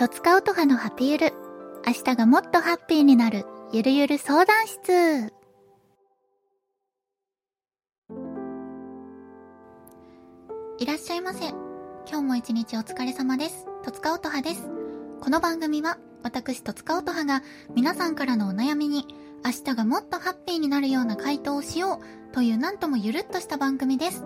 [0.00, 1.34] とつかうとはのハピゆる。
[1.86, 5.30] 明日がもっとハッピーになる、ゆるゆる相談室。
[10.78, 11.50] いらっしゃいませ。
[11.50, 11.56] 今
[12.12, 13.66] 日も一日お疲れ様です。
[13.84, 14.70] とつかおとはです。
[15.20, 17.42] この番組は、私とつかおとはが、
[17.74, 19.04] 皆さんからのお悩みに、
[19.44, 24.24] 明日がもっとハッピーになるような回答をしよう、というなんともゆるっとした番組です。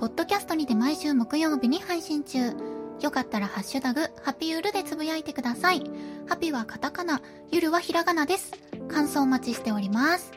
[0.00, 2.73] ポッドキャストにて毎週木曜日に配信中。
[3.00, 5.82] よかったらハッシュタグ、ハピユルでつぶやいてください。
[6.28, 7.20] ハピはカタカナ、
[7.50, 8.52] ゆるはひらがなです。
[8.88, 10.32] 感想お待ちしております。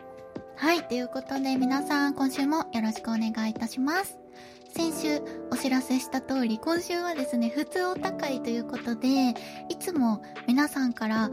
[0.55, 4.17] はい、ということで皆さん今週もよろしくお願いいたします。
[4.75, 5.21] 先週
[5.51, 9.33] お知らせした通り、今週はですね、普通お高いということで、
[9.69, 11.29] いつも皆さんから、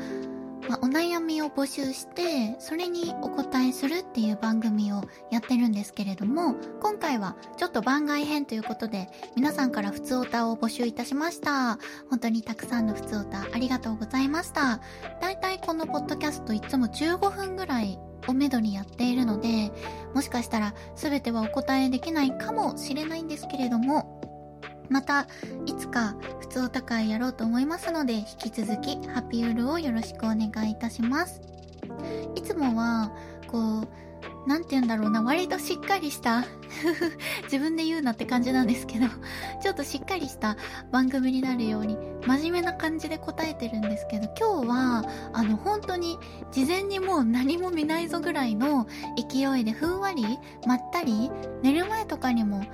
[0.68, 11.78] まあ、お悩みを募集して、それにお答えするっていう番組をやってるんですけれども、今回はちょっと番外編ということで、皆さんから普通おたを募集いたしました。
[12.08, 14.80] 本当にたくさんの普通おたありがとうございました。
[15.20, 19.70] だいたいこのポッドキャストいつも15分ぐらいをめどにやっているので、
[20.14, 24.20] もしかしたら全てはお答えできないかもしれないんですけれども、
[24.88, 25.26] また、
[25.66, 31.40] いつか普通お高いやろうと思いますので、引き続きハッピーウルをよろしくお願いいたします。
[32.34, 33.12] いつもは、
[33.46, 33.88] こう、
[34.46, 36.44] なんて言うんだろうな、割としっかりした、
[37.44, 39.06] 自分で言うなって感じなんですけど、
[39.62, 40.56] ちょっとしっかりした
[40.92, 41.96] 番組になるように、
[42.26, 46.18] 真面目な感じで答えてるんですけど、今日は、あの、本当に、
[46.52, 50.24] 事前にもう何も見ないぞぐらいの勢いでふんわり、
[50.66, 51.30] まったり、
[51.62, 52.64] 寝る前とかにも、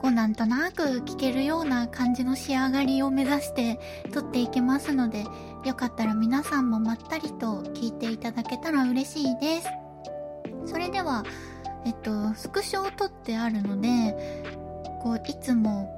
[0.00, 3.80] こうなんとなく聞けるような感じの仕上がりを目指して
[4.12, 5.24] 撮っていきますので、
[5.64, 9.68] よかったら皆さんもまったりと聞いていただけたら嬉しいです。
[10.66, 11.24] それでは、
[11.84, 14.44] えっと、スクショを撮ってあるので、
[15.02, 15.88] こう、いつも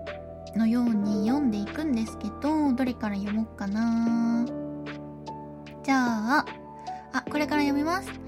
[0.57, 4.45] のように読んでいくんですけど、どれから読もうかな
[5.83, 6.47] じゃあ、
[7.13, 8.28] あ、これから読みます。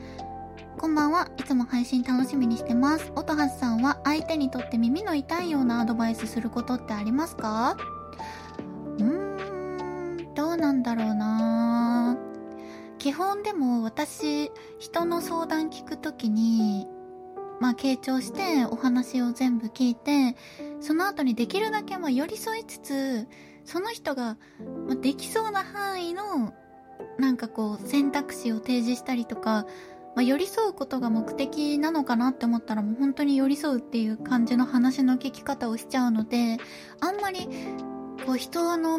[0.79, 1.29] こんばんは。
[1.39, 3.13] いつも配信楽しみにしてます。
[3.15, 7.77] 音橋さんは相手にとって耳の痛いようなアドバイスすることってありますか？
[8.99, 9.05] うー
[10.31, 12.17] ん、どうなんだろうな
[12.99, 16.87] 基本でも私、人の相談聞くときに、
[17.61, 20.37] まあ、傾聴してお話を全部聞いて、
[20.81, 23.29] その後にできるだけまあ寄り添いつつ、
[23.65, 24.37] その人が
[25.03, 26.55] できそうな範囲の、
[27.19, 29.67] なんかこう選択肢を提示したりとか、
[30.17, 36.59] まあ、寄り添うことが目的なのかなって思ったらもう本当に寄り添うっていう感じの話の聞き方をしちゃうので、
[37.01, 37.49] あんまり、
[38.27, 38.99] こう人の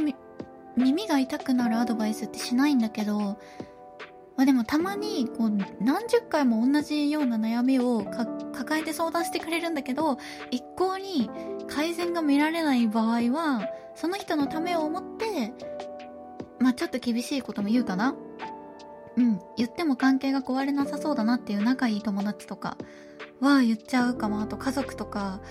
[0.78, 3.38] 耳が痛くなるアドバイスってしないんだけど、
[4.38, 5.52] まあ、でもたまにこう
[5.82, 8.04] 何十回も同じような悩みを
[8.54, 10.18] 抱えて相談してくれるんだけど、
[10.50, 11.30] 一向に
[11.68, 15.54] 改善が見られない場合は、その人のためを思って、
[16.60, 18.16] まあちょっと厳しいことも言うかな。
[19.18, 22.78] うん、言っても関係が壊れなさそうだなっていう仲いい友達とか
[23.40, 24.42] は言っちゃうかも。
[24.42, 25.42] あと家族とか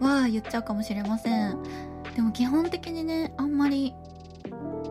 [0.00, 1.62] は言っちゃうかもしれません。
[2.14, 3.94] でも基本的にね、あんまり、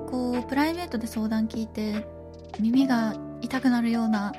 [0.09, 2.06] こう、プライベートで相談聞いて、
[2.59, 4.34] 耳が痛くなるような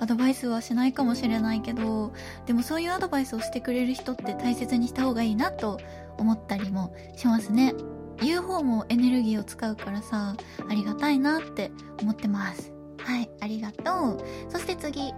[0.00, 2.12] アドバイスはしないかもしれないけど、
[2.46, 5.78] でもそういうアドバイスをしてくれる人って大切にした方がいいなと
[6.18, 7.74] 思ったりもしますね。
[8.22, 10.34] 言う方もエネルギーを使うからさ、
[10.68, 11.70] ありがたいなって
[12.00, 12.79] 思ってます。
[13.04, 14.18] はい、ありがとう。
[14.48, 15.12] そして次。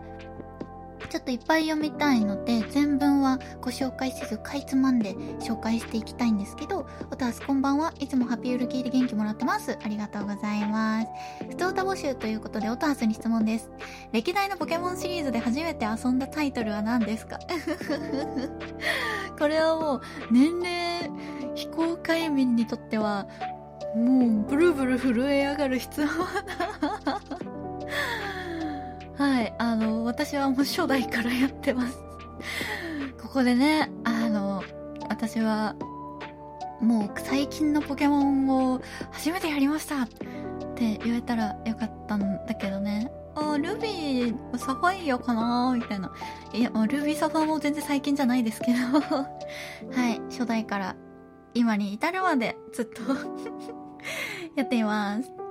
[1.10, 7.92] ちょっといっぱい読みたいので、全文はご紹介せず、かいつまんで紹介していきたいんですけど、おたすこんばんは。
[7.98, 9.76] いつもハッピーウル聞いて元気もらってます。
[9.84, 11.08] ありがとうございます。
[11.50, 13.70] ふと歌募集ということで、おたすに質問です。
[14.12, 17.38] 歴代のポケモンシリーズで初めて遊んだタイトルは何ですか？
[19.38, 20.00] これはもう、
[20.30, 21.10] 年齢、
[21.54, 23.26] 非公開民にとっては、
[23.94, 26.08] もう、ブルブル震え上がる質問
[27.04, 27.20] だ。
[29.22, 31.96] はい、あの、私はもう初代からやってます。
[33.22, 34.64] ここでね、あの、
[35.08, 35.76] 私は、
[36.80, 38.80] もう最近のポケモンを
[39.12, 40.08] 初めてやりましたっ
[40.74, 43.12] て言えたらよかったんだけどね。
[43.36, 46.10] あ、ルビー、サファイアかなみたいな。
[46.52, 48.78] いや、ルビーサファも全然最近じゃないですけど。
[49.94, 50.96] はい、初代から
[51.54, 53.02] 今に至るまでずっと
[54.56, 55.41] やっています。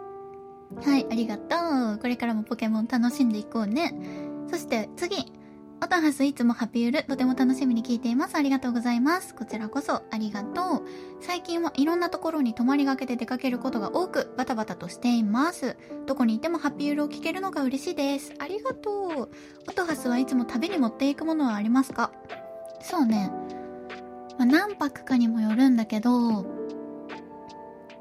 [0.83, 1.99] はい、ありがとう。
[1.99, 3.93] これからもポケモン楽しんでいこうね。
[4.49, 5.31] そして次。
[5.83, 8.35] オタハスいつもハピウル、とても楽しみに聞いています。
[8.35, 9.33] ありがとうございます。
[9.33, 10.83] こちらこそありがとう。
[11.21, 15.75] 最近はいろんなところに泊まりがけで出かけることが多く、バタバタとしています。
[16.05, 18.31] どこにいてもハピウルを聞けるのが嬉しいです。
[18.37, 19.29] ありがとう。
[19.67, 22.11] オトハスはいつも旅に持っていくものはありますか？
[22.83, 23.31] そうね。
[24.37, 26.45] まあ、何泊かにもよるんだけど、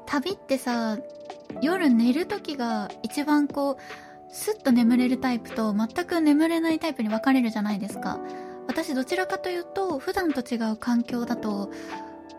[0.05, 0.99] 旅ってさ、
[1.61, 3.77] 夜寝る時が一番こう
[4.33, 8.19] スッと眠れるタイプと全く眠れないタイプに分かれるじゃないですか。
[8.67, 11.71] 私どちらかというと普段と違う環境だと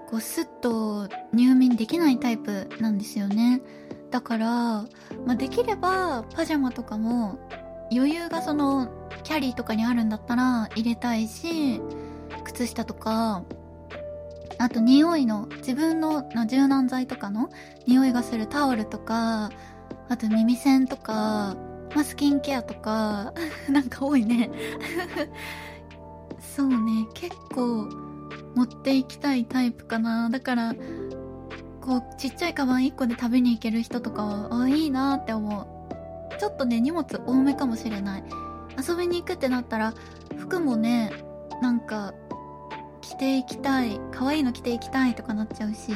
[0.08, 3.60] こうスッと入眠できないタイプなんですよね。
[4.10, 7.38] だから、まあ、できればパジャマとかも
[7.90, 8.88] 余裕がその
[9.24, 11.80] キャリーとかにあるんだったら入れたいし
[12.44, 13.42] 靴下とか
[14.62, 17.50] あと匂いの自分の柔軟剤とかの
[17.88, 19.50] 匂いがするタオルとか
[20.08, 21.56] あと耳栓とか、
[21.96, 23.34] まあ、スキンケアとか
[23.68, 24.50] なんか多いね。
[26.38, 27.06] そうね。
[27.14, 27.88] 結構
[28.54, 30.30] 持っていきたいタイプかな。
[30.30, 30.74] だから
[31.80, 36.38] こうちっちゃいカバン1個で食べに行ける人とかはあいいなって思う。
[36.38, 38.24] ちょっとね荷物多めかもしれない。
[38.78, 39.92] 遊びに行くってなったら
[40.38, 41.10] 服もね
[41.60, 42.14] なんか
[43.22, 45.92] ていきたい可愛いの着ていきたいとかなっちゃうし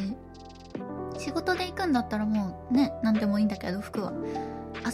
[1.18, 4.12] 仕事で行くんだったらもうね何でもいいんだけど服は。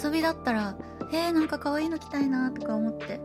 [0.02, 0.74] 遊びだったら
[1.12, 3.20] えー、なんか可愛いの着たいなとか思って。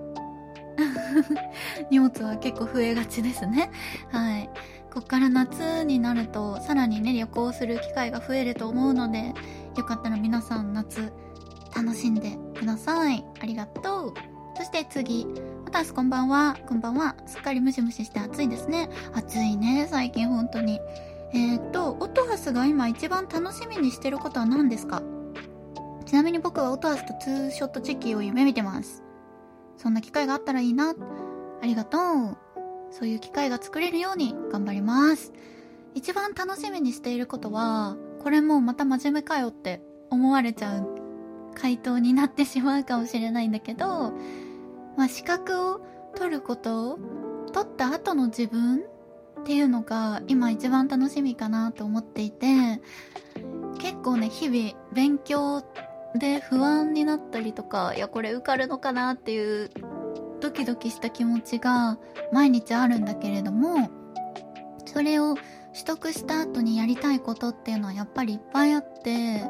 [1.90, 3.72] 荷物は結構増えがちですね。
[4.12, 4.50] はい。
[4.94, 9.34] こっから夏になるとさらにね旅行する機会が増えると思うので
[9.78, 11.14] よかったら皆さん夏
[11.74, 13.24] 楽しんでください。
[13.40, 14.37] ありがとう。
[14.58, 15.28] そして次。
[15.66, 16.58] またすこんばんは。
[16.68, 17.16] こんばんは。
[17.28, 18.90] すっかりムシムシして暑いですね。
[19.14, 20.80] 暑いね最近本当に。
[21.32, 25.04] えー、っとオトハスが今一番楽しみにしてることは何ですか？
[26.08, 29.04] ちなみに僕はオトハスとツーショットチェキを夢見てます。
[29.78, 30.96] そんな機会があったらいいな。
[31.62, 32.02] ありがとう。
[32.90, 35.34] そういう機会が作れるように頑張ります。
[35.94, 40.96] 一番楽しみにしていることは、これもまた真面目かよって思われちゃう
[41.54, 44.14] 回答になってしまうかもしれないんだけど、
[44.98, 45.82] まあ、資格を
[46.16, 47.00] 取ることを
[47.54, 48.84] 取った後の自分
[49.40, 52.82] っていうのが今一番楽しみかなと思っていて、
[53.80, 55.64] 結構ね、日々勉強
[56.16, 59.70] で不安になったりとか、いや、これ受かるのかなっていう
[60.40, 61.98] ドキドキした気持ちが
[62.32, 63.90] 毎日あるんだけれども
[64.86, 65.36] それを
[65.74, 69.42] 取得した後にやりたいことっていうのはやっぱりいっぱいあって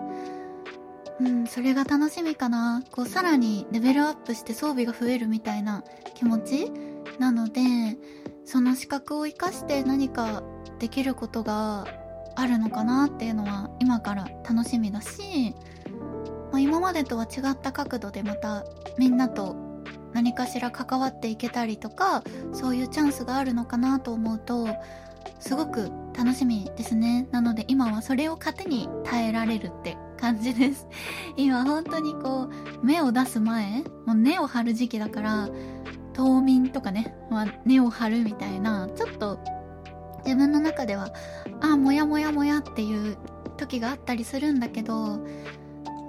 [1.19, 2.83] うんそれが楽しみかな。
[2.91, 5.83] こうさらにレベルアップして装備が増えるみたいな
[6.13, 6.71] 気持ち？
[7.19, 7.61] なので
[8.45, 10.43] その資格を生かして何か
[10.79, 11.87] できることが
[12.35, 15.55] あるのかなっていうのは今から楽しみだし、
[16.51, 18.63] まあ、今までとは違った角度でまた
[18.99, 19.55] みんなと
[20.13, 22.23] 何かしら関わっていけたりとか
[22.53, 24.67] そういうチャンスがあるのかなと思うと
[25.39, 27.27] すごく楽しみですね。
[27.31, 30.87] なので今はそれを糧に耐えられるって感じです
[31.37, 32.49] 今本当にこ
[32.81, 35.49] う芽を出す前もう根を張る時期だから
[36.13, 39.39] 冬眠とかね、まあ、根を張るみたいなちょっと
[40.25, 41.11] 自分の中では
[41.61, 43.17] ああもやもやもやっていう
[43.55, 45.19] 時があったりするんだけど、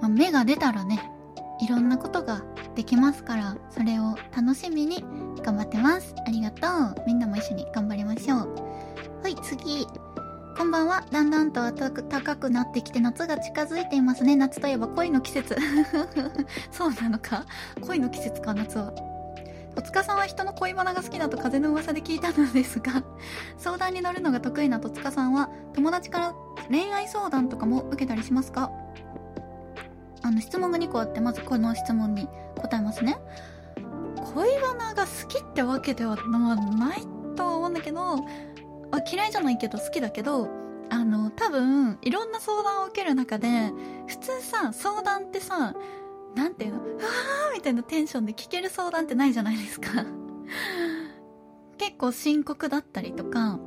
[0.00, 1.12] まあ、芽が出たらね
[1.60, 2.42] いろんなことが
[2.74, 5.04] できますから、それを楽しみに
[5.42, 6.14] 頑張ってます。
[6.26, 7.04] ありがとう。
[7.06, 8.54] みんなも一緒に頑張りましょう。
[9.22, 9.86] はい、次。
[10.58, 11.04] こんばんは。
[11.12, 11.92] だんだんと暖
[12.24, 14.34] かくなってきて夏が近づいていますね。
[14.34, 15.56] 夏といえば恋の季節。
[16.72, 17.46] そうなのか？
[17.86, 18.92] 恋の季節か、夏は。
[19.76, 23.04] 戸塚さんは人の恋バナが好きだと風の噂で聞いたのですが、
[23.56, 26.34] 相談に乗るのが得意な戸塚さんは、友達から
[26.68, 28.72] 恋愛相談とかも受けたりしますか？
[30.22, 33.18] あの質問が2個あってまずこの質問に答えますね
[34.34, 38.16] 恋バナが好きってわけではないとは思うんだけど
[38.90, 40.48] あ嫌いじゃないけど好きだけど
[40.90, 43.72] あの多分いろんな相談を受ける中で
[44.06, 45.74] 普通さ相談ってさ
[46.34, 49.88] なんていうのうわーみたいなテンションで聞ける相談ってないじゃないですか。
[51.78, 53.58] 結構深刻だったりとか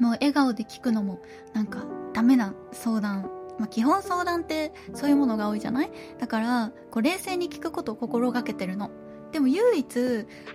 [0.00, 1.20] もう笑顔で聞くのも
[1.54, 3.30] なんかダメな相談。
[3.58, 5.90] まあ、基本相談ってそういうものが多いじゃない？
[6.20, 8.90] だからこう冷静に聞くことを心がけてるの。
[9.32, 9.86] でも唯一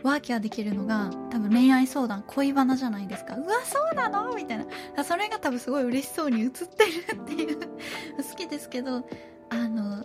[0.01, 3.35] ワーキャーできるのが多分恋愛相談恋バナじゃないですか。
[3.35, 4.33] うわそうなの？
[4.35, 4.65] みたい
[4.95, 5.03] な。
[5.03, 7.59] それが多分すごい嬉しそうに映ってるっていう。
[8.17, 9.05] 好きですけど
[9.49, 10.03] あの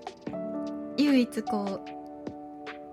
[0.96, 1.80] 唯一こ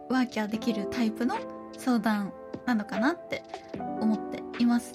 [0.09, 1.35] うワーキャーできるタイプの
[1.77, 2.31] 相談
[2.65, 3.43] なのかなって
[3.99, 4.93] 思っています。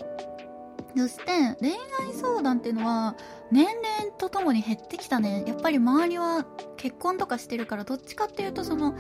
[0.97, 1.25] そして
[1.61, 3.15] 恋愛相談っていうのは
[3.53, 5.45] 年齢とともに減ってきたね。
[5.47, 6.45] やっぱり周りは
[6.77, 8.95] 結婚とかしてるからどっちかっていうとその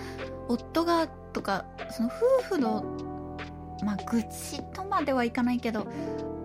[0.48, 2.10] 夫がとかその
[2.42, 2.84] 夫婦の
[3.82, 5.86] まあ愚痴とまではいかないけど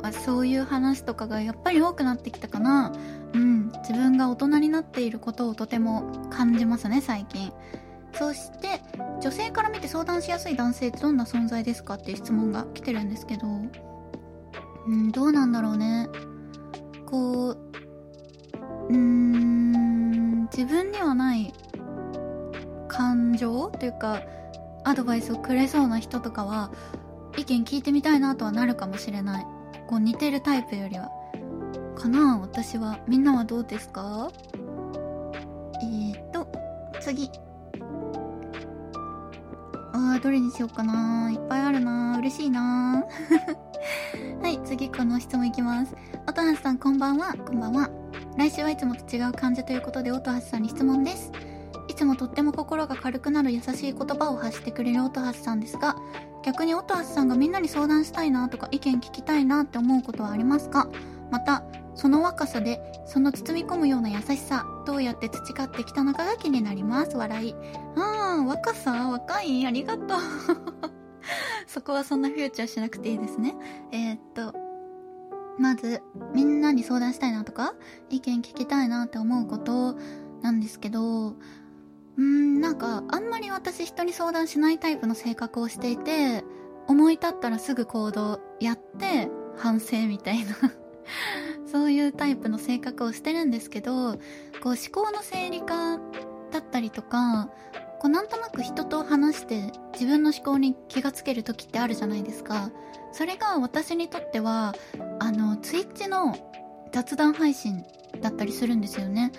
[0.01, 2.93] まあそういう話とかがやっぱり多くなってきたかな。
[3.33, 7.51] うん自分が大人になっていることをとても感じますね最近。
[8.13, 8.81] そして
[9.21, 13.47] 女性から見て相談しやすい男性ってどんな存在ですかっていう質問が来てるんですけど。
[14.87, 16.07] うんどうなんだろうね。
[17.05, 17.57] こう
[18.89, 21.53] うーん自分にはない
[22.87, 24.21] 感情というか
[24.85, 26.71] アドバイスをくれそうな人とかは
[27.37, 29.45] 意見聞いてみたいなとはなるかもしれない。
[29.87, 31.09] こう似てるタイプよりは。
[31.97, 32.37] かな？
[32.39, 32.99] 私は。
[33.07, 34.29] みんなはどうですか？
[35.81, 36.47] えーと
[37.01, 37.29] 次。
[39.91, 41.31] あーどれにしようかな。
[41.31, 42.17] いっぱいあるな。
[42.19, 43.03] 嬉しいな。
[44.41, 45.95] はい次この質問いきます。
[46.27, 47.33] 音橋さんこんばんは。
[47.33, 47.89] こんばんは。
[48.37, 51.31] 来週はいつもと違う感じということで音橋さんに質問です。
[51.95, 55.95] いつもとっても心が軽くなる優しい言葉を発してくれる音橋さんですが
[56.43, 60.89] 逆に音橋さんがみんなに相談したいなとか意見聞きたいなって思うことはありますか？
[61.31, 61.63] また
[61.95, 67.15] その若さでその包み込むような優しさどうやって培ってきたのかが気になります。
[67.15, 67.55] 笑い。
[67.95, 68.91] ああ若さ？
[69.09, 69.65] 若い？
[69.65, 70.07] ありがとう。
[71.65, 73.55] そこはそんなフューチャーしなくていいですね。
[73.93, 74.53] えー、っと
[75.57, 77.73] まずみんなに相談したいなとか
[78.09, 79.95] 意見聞きたいなって思うこと
[80.41, 81.35] なんですけど
[82.17, 86.43] うんなんかあんまり私人に相談しないタイプの性格をしていて
[86.87, 90.55] 思い立ったらすぐ行動やって反省みたいな
[91.65, 94.17] そういうタイプの性格をしてるんですけど、こ
[94.65, 95.97] う思考の整理化
[96.51, 97.49] だったりとか、
[97.99, 102.71] こうなんとなく人と話して自分の思考に気がつける時ってあるじゃないですか。
[103.11, 104.73] それが私にとっては、
[105.19, 106.35] あの、ツイッチの
[106.91, 107.83] 雑談配信
[108.21, 109.31] だったりするんですよね。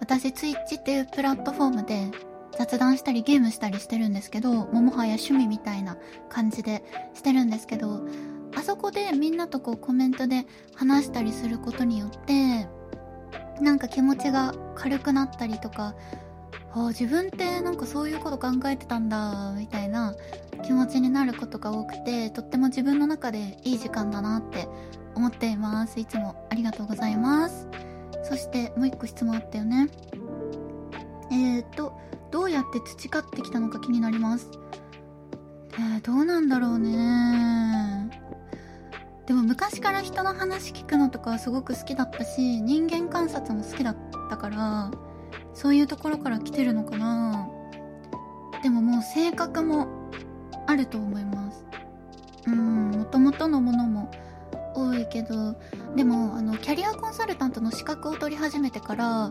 [0.00, 2.10] 私ツイッチっていうプラットフォームで
[2.58, 5.96] 雑談したりゲームしたりしてるんですけど、ももはや趣味みたいな
[6.28, 6.84] 感じで
[7.14, 8.06] してるんですけど、
[8.56, 10.46] あそこでみんなとこうコメントで
[10.76, 12.68] 話したりすることによって
[13.60, 15.94] なんか気持ちが軽くなったりとか
[16.72, 20.14] あ自分ってなんかそういうこと考えてたんだみたいな
[20.64, 24.68] 気持ちになることが多くてとっても自分の中でいい時間だなって
[25.14, 25.98] 思っています。
[25.98, 27.68] いつもありがとうございます。
[28.24, 29.88] そしてもう一個質問あったよね。
[31.30, 31.92] えーと
[32.34, 34.50] どうやって培ってきたのか気になります。
[35.74, 38.10] えー、どうなんだろうね。
[39.26, 43.96] でも昔から人の話聞くのとかすごく好きだったし人間観察も好きだっ
[44.28, 44.90] たから
[45.54, 47.48] そういうところから来てるのかな。
[48.64, 49.86] でももう性格も
[50.66, 51.64] あると思います。
[52.48, 54.10] うんもともとのものも
[54.74, 55.54] 多いけど
[55.96, 59.30] でもあのキャリアコンサルタントの資格を取り始めてから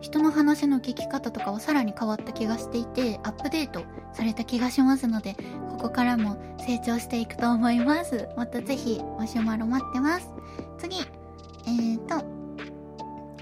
[0.00, 5.36] 人の話の聞き方とかはさらに変わった気がしていてアップデートされた気がしますので
[5.70, 8.28] ここからも成長していくと思います。
[8.36, 10.28] またぜひマシュマロ待ってます。
[10.78, 12.24] 次えーと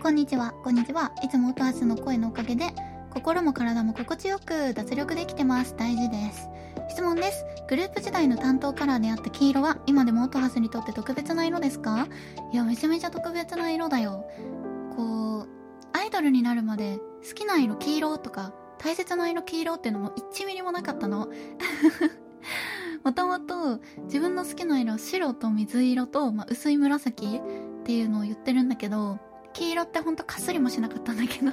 [0.00, 0.52] こんにちは。
[0.62, 1.12] こんにちは。
[1.24, 2.66] いつも音橋の声のおかげで
[3.10, 5.74] 心も体も心地よく脱力できてます。
[5.76, 6.48] 大事です。
[6.88, 7.44] 質問です。
[7.68, 12.08] グループ時代の担当カラーであった黄色は今でも音橋にとって特別な色ですか？
[12.52, 14.24] いやめちゃめちゃ特別な色だよ。
[14.96, 15.48] こう
[15.92, 21.28] アイドルになるまで好きな色黄色とか大切な色黄色っていうのも1ミリもなかったの。
[23.04, 27.40] もともと自分の好きな色白と水色と、まあ、薄い紫っ
[27.84, 29.18] ていうのを言ってるんだけど
[29.52, 31.50] 黄色ってほんとかすりもしなかったんだけど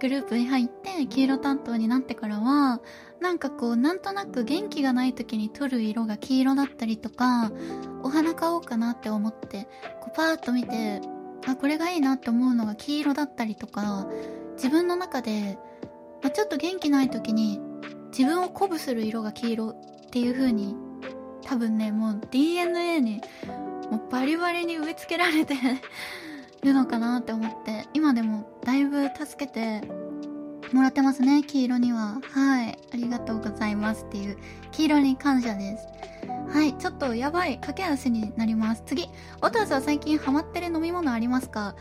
[0.00, 2.80] グループに入って黄色担当になってからは
[3.24, 7.50] なんかこうなんとなく元気がない時に撮る色が黄色だったりとか
[8.02, 9.66] お花買おうかなって思って
[10.02, 11.00] こうパーッと見て
[11.46, 14.06] あこれがいいなって思うのが黄色だったりとか
[14.56, 15.56] 自分の中で、
[16.22, 17.60] まあ、ちょっと元気ない時に
[18.08, 20.76] 自分を鼓舞する色が黄色っていう風に
[21.46, 23.22] 多分ねもう DNA に
[23.90, 25.54] もうバリバリに植え付けられて
[26.62, 29.80] るのかなって思って今でもだいぶ助けて
[30.72, 32.20] もらってますね黄色には。
[32.32, 32.78] はい。
[32.92, 34.38] ありがとうございますっていう
[34.72, 35.86] 黄色に感謝です。
[36.52, 38.82] はい、ちょっとやばい、駆け足になります。
[38.86, 39.08] 次、
[39.42, 41.74] オタスは最近ハマってる飲み物ありますか？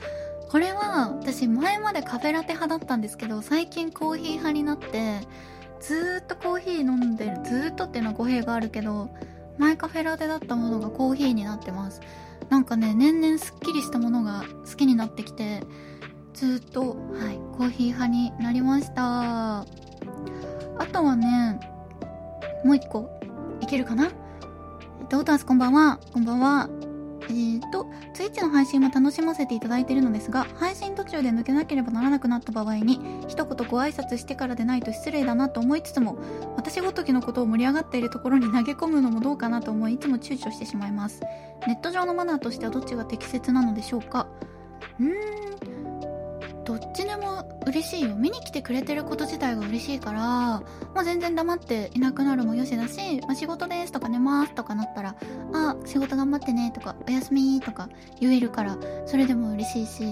[0.49, 5.21] これは、私前までカフェラテ派だったんですけど、最近コーヒー派になって、
[5.79, 9.09] ずーっとコーヒー飲んでる、ずーっとっていうのは語弊があるけど、
[9.57, 12.01] 前カフェラテだったものがコーヒーになってます。
[12.49, 15.61] なんかね、年々すっきりしたものが好きになってきて、
[16.33, 19.61] ずっと、はい、コーヒー派になりました。
[19.61, 19.65] あ
[20.91, 21.59] とはね、
[22.65, 23.09] もう一個、
[23.61, 24.11] いけるかな？
[25.09, 25.99] ドータースこんばんは。
[26.11, 26.69] こんばんは。
[27.29, 36.17] えーと、ツイッチの配信も楽しませていただいているのですが、配信途中で抜けなければならなくなった場合に、一言ご挨拶してからでないと失礼だなと思いつつも、
[36.57, 41.21] 私ごときのことを盛り上がっているところに投げ込むのもどうかなと思い、いつも躊躇してしまいます。
[41.67, 44.27] ネット上のマナーとしてはどっちが適切なのでしょうか？
[44.99, 45.11] うーん、
[46.65, 50.63] どっちでも嬉しいよ見に来てくれてること自体が嬉しいから、ま
[50.97, 55.15] あ、全然黙っていなくなるもよしだし、まあ、仕事ですとか寝ますとかなったら
[55.53, 57.89] あ仕事頑張ってねとかおやすみとか
[58.19, 60.03] 言えるからそれでも嬉しいし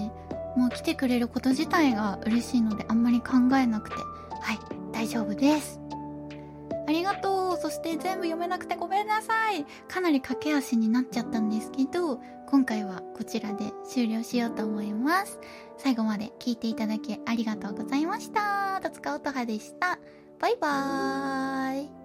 [0.56, 4.58] もう来てくれること自体が嬉しいのであんまり考えなくてはい
[4.92, 5.80] 大大丈夫です。
[6.86, 7.56] ありがとう。
[7.60, 9.66] そして全部読めなくてごめんなさい。
[9.88, 12.20] かなり駆け足になっちゃったんですけど、
[12.52, 15.40] 今回はこちらで終了しようと思います。
[15.78, 18.78] 最後まで聞いていただきありがとうございました。
[18.82, 19.98] とつかおとはでした。
[20.38, 22.01] バイバーイ。